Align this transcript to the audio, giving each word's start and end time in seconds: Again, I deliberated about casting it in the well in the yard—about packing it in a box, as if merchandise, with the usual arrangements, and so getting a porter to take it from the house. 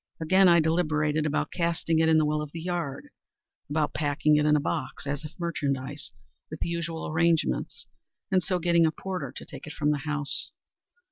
Again, 0.19 0.47
I 0.47 0.59
deliberated 0.59 1.27
about 1.27 1.51
casting 1.51 1.99
it 1.99 2.09
in 2.09 2.17
the 2.17 2.25
well 2.25 2.41
in 2.41 2.49
the 2.51 2.59
yard—about 2.59 3.93
packing 3.93 4.35
it 4.35 4.47
in 4.47 4.55
a 4.55 4.59
box, 4.59 5.05
as 5.05 5.23
if 5.23 5.33
merchandise, 5.39 6.11
with 6.49 6.59
the 6.61 6.69
usual 6.69 7.05
arrangements, 7.07 7.85
and 8.31 8.41
so 8.41 8.57
getting 8.57 8.87
a 8.87 8.91
porter 8.91 9.31
to 9.31 9.45
take 9.45 9.67
it 9.67 9.73
from 9.73 9.91
the 9.91 9.99
house. 9.99 10.49